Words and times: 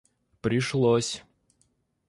пришлось 0.41 1.21